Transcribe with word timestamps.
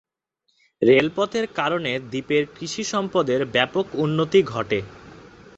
রেলপথের 0.81 1.45
কারণে 1.55 1.91
দ্বীপের 2.11 2.43
কৃষি 2.55 2.83
সম্পদের 2.83 3.41
ব্যাপক 3.55 3.85
উন্নতি 3.95 4.39
ঘটে। 4.43 4.79